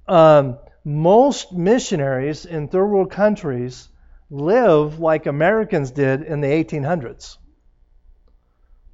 [0.07, 3.89] Um, most missionaries in third world countries
[4.29, 7.37] live like Americans did in the 1800s.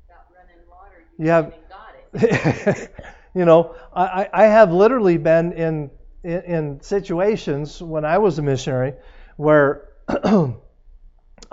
[0.07, 2.95] Without running water, You you have- got it.
[3.35, 5.91] you know, I, I have literally been in,
[6.23, 8.93] in in situations when I was a missionary
[9.37, 9.89] where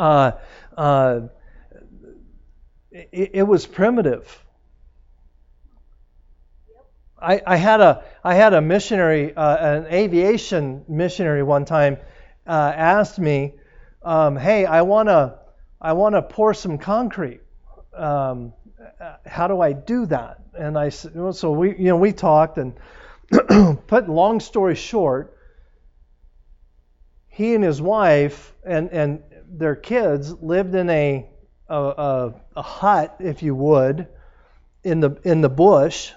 [0.01, 0.33] uh,
[0.79, 1.21] uh,
[2.91, 4.45] it, it was primitive.
[7.21, 11.99] I, I had a I had a missionary, uh, an aviation missionary one time,
[12.47, 13.55] uh, asked me,
[14.03, 15.39] um, "Hey, I wanna
[15.81, 17.43] I wanna pour some concrete.
[17.95, 18.55] Um,
[19.27, 22.75] how do I do that?" And I said, so we you know we talked and
[23.87, 25.37] put long story short,
[27.29, 31.27] he and his wife and and their kids lived in a
[31.69, 34.09] a, a, a hut, if you would,
[34.83, 36.13] in the in the bush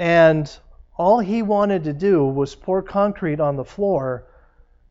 [0.00, 0.58] and
[0.96, 4.26] all he wanted to do was pour concrete on the floor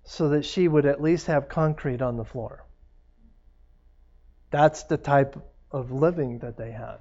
[0.03, 2.63] so that she would at least have concrete on the floor.
[4.51, 5.35] That's the type
[5.71, 6.97] of living that they had.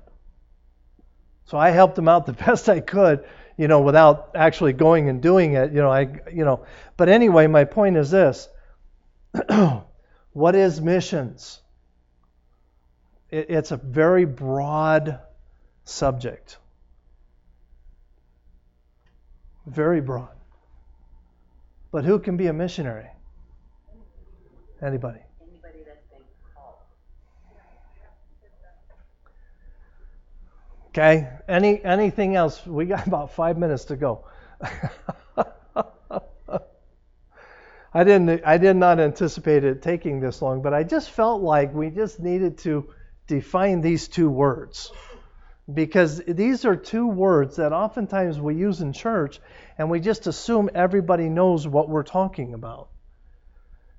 [1.45, 3.27] So I helped them out the best I could,
[3.59, 6.65] you know, without actually going and doing it, you know, I you know,
[6.97, 8.49] but anyway, my point is this.
[10.39, 11.61] what is missions?
[13.29, 15.19] It, it's a very broad
[15.85, 16.59] subject.
[19.67, 20.37] Very broad.
[21.91, 23.09] But who can be a missionary?
[24.81, 25.19] Anybody.
[25.43, 26.23] Anybody that's been
[26.55, 26.77] called.
[30.91, 31.29] Okay.
[31.49, 32.65] Any anything else?
[32.65, 34.25] We got about five minutes to go.
[37.93, 38.43] I didn't.
[38.45, 42.21] I did not anticipate it taking this long, but I just felt like we just
[42.21, 42.91] needed to
[43.27, 44.93] define these two words
[45.73, 49.41] because these are two words that oftentimes we use in church,
[49.79, 52.89] and we just assume everybody knows what we're talking about.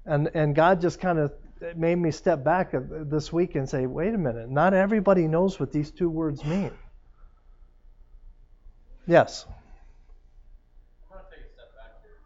[0.06, 1.34] And and God just kind of
[1.76, 5.72] made me step back this week and say, wait a minute, not everybody knows what
[5.72, 6.72] these two words mean.
[9.06, 9.46] Yes.
[11.12, 12.22] I'm going to take a step back here.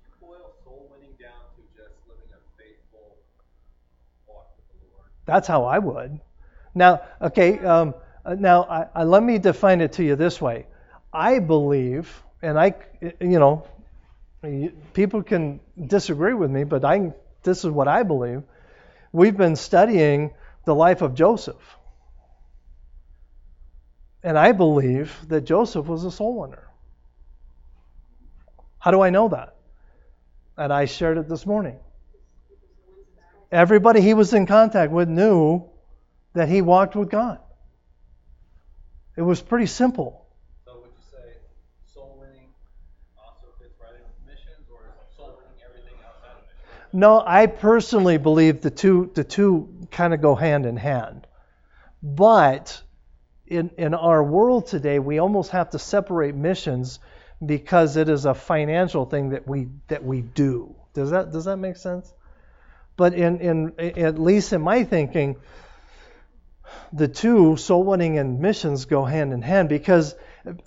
[0.00, 3.18] Did you boil soul winning down to just living a faithful
[4.26, 5.10] walk with the Lord?
[5.26, 6.20] That's how I would.
[6.74, 7.94] Now, okay, um,
[8.24, 10.66] uh, now I, I, let me define it to you this way.
[11.12, 12.74] I believe, and I,
[13.20, 13.66] you know,
[14.92, 17.12] people can disagree with me, but I,
[17.42, 18.42] this is what I believe.
[19.12, 20.32] We've been studying
[20.64, 21.78] the life of Joseph.
[24.22, 26.66] And I believe that Joseph was a soul winner.
[28.78, 29.54] How do I know that?
[30.56, 31.78] And I shared it this morning.
[33.54, 35.70] Everybody he was in contact with knew
[36.32, 37.38] that he walked with God.
[39.16, 40.26] It was pretty simple.
[40.64, 41.36] So would you say
[41.86, 42.48] soul winning
[43.16, 46.94] also fits right in with missions, or is soul winning everything outside of missions?
[46.94, 51.28] No, I personally believe the two the two kind of go hand in hand.
[52.02, 52.82] But
[53.46, 56.98] in in our world today, we almost have to separate missions
[57.46, 60.74] because it is a financial thing that we that we do.
[60.92, 62.12] Does that does that make sense?
[62.96, 65.36] But in in at least in my thinking,
[66.92, 70.14] the two soul winning and missions go hand in hand because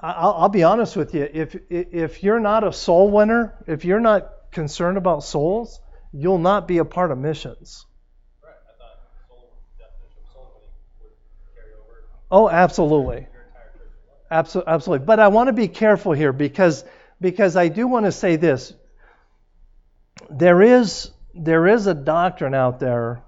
[0.02, 4.00] I'll, I'll, be honest with you if if you're not a soul winner if you're
[4.00, 5.80] not concerned about souls
[6.12, 7.86] you'll not be a part of missions.
[12.30, 13.28] Oh absolutely.
[14.30, 15.06] Absolutely absolutely.
[15.06, 16.84] But i want to be careful here because
[17.22, 18.74] because i do want to say this.
[20.30, 23.22] There is there is a doctrine out there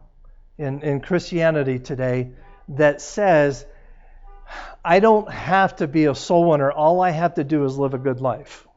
[0.57, 2.31] in in christianity today
[2.69, 3.65] that says,
[4.83, 6.71] I don't have to be a soul winner.
[6.71, 8.67] All I have to do is live a good life.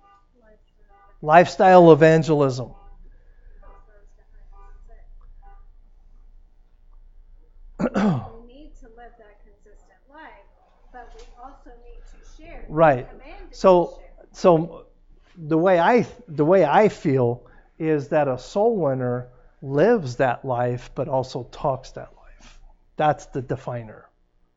[1.20, 2.70] Lifestyle evangelism.
[7.78, 10.46] we need to live that consistent life,
[10.92, 12.64] but we also need to share.
[12.68, 13.08] We're Right.
[13.50, 14.00] So,
[14.32, 14.86] so
[15.36, 17.46] the way I the way I feel
[17.78, 19.28] is that a soul winner
[19.60, 22.60] lives that life, but also talks that life.
[22.96, 24.08] That's the definer.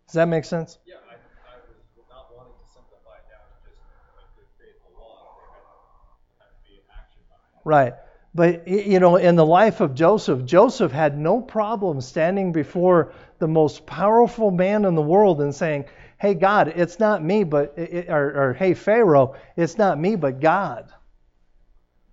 [0.08, 0.78] Does that make sense?
[0.86, 1.58] Yeah, I, I
[1.98, 6.52] was not wanting to simplify it down to just a good law, there had, had
[6.56, 7.62] to be an action behind it.
[7.64, 7.94] Right.
[8.36, 13.48] But you know, in the life of Joseph, Joseph had no problem standing before the
[13.48, 15.86] most powerful man in the world and saying,
[16.18, 20.42] "Hey God, it's not me, but it- or, or Hey Pharaoh, it's not me, but
[20.42, 20.92] God."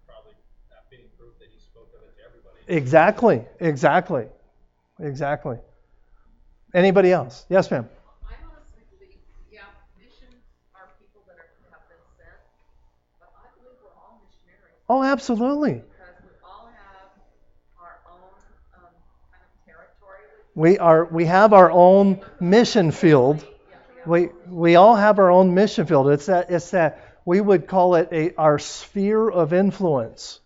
[0.07, 0.33] Probably
[0.71, 2.62] that being proof that he spoke of it to everybody.
[2.73, 3.45] Exactly.
[3.61, 4.25] Exactly.
[4.99, 5.59] Exactly.
[6.75, 7.45] Anybody else?
[7.51, 7.87] Yes, ma'am.
[8.25, 9.19] I honestly believe,
[9.53, 9.61] yeah,
[9.99, 10.41] missions
[10.75, 12.41] are people that are, have been sent,
[13.21, 15.73] but I believe we're all missionaries Oh, absolutely.
[15.75, 16.17] we have
[17.79, 18.33] our own,
[18.75, 18.95] um,
[19.31, 23.45] kind of territory with We are we have our own mission field.
[24.07, 26.09] We we all have our own mission field.
[26.09, 30.41] It's that it's that we would call it a our sphere of influence.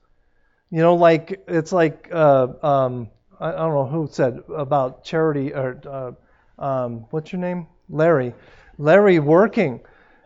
[0.71, 6.17] You know, like it's like uh, um, I, don't know who said about charity or
[6.59, 8.35] uh, um, what's your name, Larry.
[8.79, 9.81] Larry working.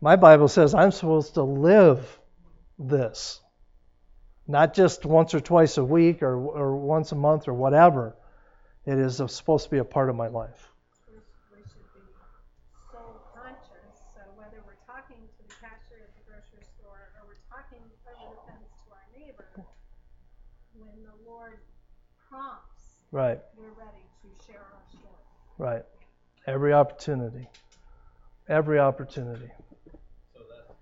[0.01, 2.19] My Bible says I'm supposed to live
[2.79, 3.41] this.
[4.47, 8.15] Not just once or twice a week or or once a month or whatever.
[8.85, 10.67] It is supposed to be a part of my life.
[11.07, 12.03] we should be
[12.91, 17.39] soul conscious, so whether we're talking to the cashier at the grocery store or we're
[17.47, 17.79] talking
[18.19, 19.47] over the fence to our neighbor,
[20.75, 21.59] when the Lord
[22.29, 23.39] prompts, Right.
[23.55, 25.15] we're ready to share our story.
[25.57, 25.85] Right.
[26.45, 27.47] Every opportunity.
[28.49, 29.47] Every opportunity.
[30.35, 30.75] So that,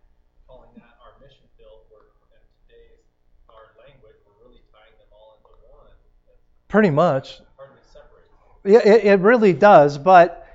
[0.47, 3.05] calling that our mission field, we're, in today's,
[3.45, 5.93] our language, we're really tying them all into one.
[6.26, 6.41] That's
[6.72, 7.41] Pretty much.
[8.63, 10.47] Yeah, it, it really does, but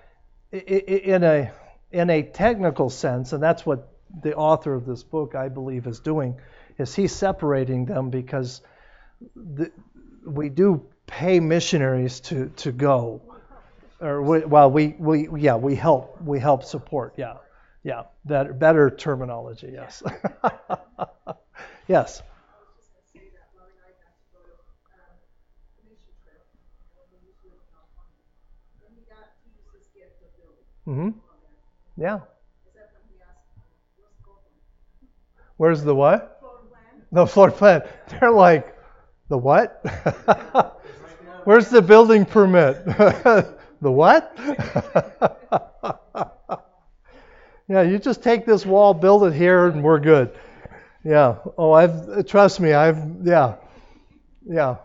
[0.51, 1.53] in a
[1.93, 3.93] in a technical sense, and that's what
[4.23, 6.41] the author of this book, I believe, is doing,
[6.79, 8.63] is he's separating them because
[9.35, 9.71] the,
[10.25, 13.21] we do pay missionaries to, to go,
[14.01, 17.37] or we, well, we, we yeah we help we help support yeah
[17.83, 18.05] yeah.
[18.25, 20.03] Better better terminology yes.
[21.89, 22.23] Yes
[30.87, 31.11] hmm
[31.99, 32.21] yeah.
[35.59, 36.41] Where's the what?
[37.13, 37.83] The floor plan.
[38.09, 38.75] They're like
[39.29, 39.85] the what?
[41.45, 42.83] Where's the building permit?
[43.83, 44.35] The what?
[47.69, 50.31] Yeah you just take this wall build it here and we're good.
[51.05, 51.37] Yeah.
[51.59, 53.55] Oh i've trust me i've yeah.
[54.47, 54.77] Yeah.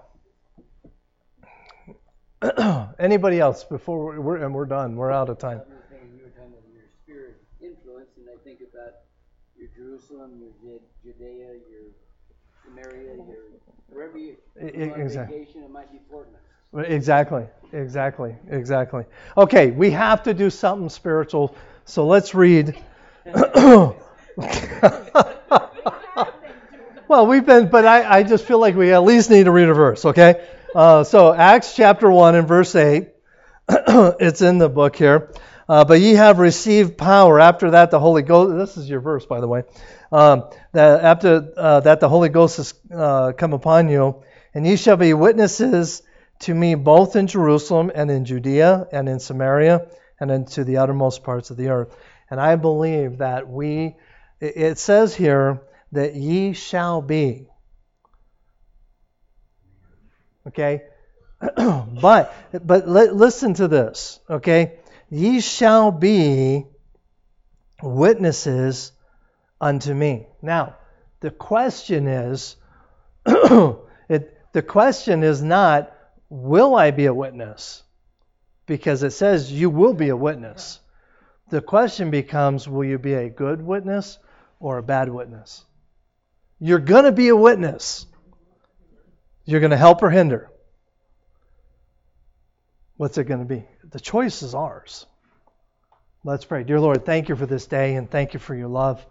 [2.99, 4.95] Anybody else before we're and we're done.
[4.95, 8.37] We're out of time Another thing you were talking about your spirit influence, and I
[8.43, 8.93] think about
[9.57, 9.69] your
[10.01, 11.81] Jerusalem, your Judea, your
[12.65, 13.37] Samaria, your
[13.89, 15.37] wherever you E- go on exactly.
[15.37, 16.37] vacation, it might be Portland.
[16.73, 19.03] Exactly, exactly, exactly.
[19.37, 22.75] Okay, we have to do something spiritual, so let's read.
[27.07, 29.69] well, we've been, but I, I just feel like we at least need to read
[29.69, 30.47] a verse, okay?
[30.73, 33.09] Uh, so, Acts chapter 1 and verse 8,
[33.69, 35.31] it's in the book here.
[35.69, 37.39] Uh, but ye have received power.
[37.39, 39.63] After that, the Holy Ghost, this is your verse, by the way.
[40.11, 44.75] Um, that after uh, that, the Holy Ghost has uh, come upon you, and ye
[44.75, 46.01] shall be witnesses
[46.39, 49.87] to me both in Jerusalem and in Judea and in Samaria
[50.19, 51.95] and into the uttermost parts of the earth.
[52.29, 53.95] And I believe that we,
[54.39, 57.47] It says here that ye shall be.
[60.47, 60.83] Okay?
[61.57, 62.33] but
[62.65, 64.79] but li- listen to this, okay?
[65.11, 66.65] Ye shall be
[67.83, 68.93] witnesses
[69.59, 70.27] unto me.
[70.41, 70.77] Now,
[71.19, 72.55] the question is
[73.25, 75.93] it, the question is not
[76.29, 77.83] will I be a witness?
[78.65, 80.79] Because it says you will be a witness.
[81.49, 84.17] The question becomes will you be a good witness
[84.61, 85.65] or a bad witness?
[86.57, 88.05] You're going to be a witness.
[89.43, 90.50] You're going to help or hinder.
[93.01, 93.65] What's it going to be?
[93.89, 95.07] The choice is ours.
[96.23, 96.63] Let's pray.
[96.63, 99.03] Dear Lord, thank you for this day and thank you for your love.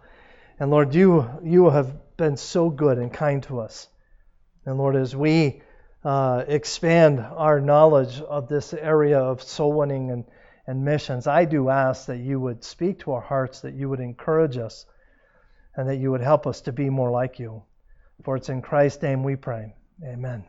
[0.61, 3.89] And Lord, you you have been so good and kind to us.
[4.65, 5.61] And Lord, as we
[6.05, 10.23] uh, expand our knowledge of this area of soul winning and,
[10.65, 13.99] and missions, I do ask that you would speak to our hearts, that you would
[13.99, 14.85] encourage us,
[15.75, 17.63] and that you would help us to be more like you.
[18.23, 19.75] For it's in Christ's name we pray.
[20.01, 20.45] Amen.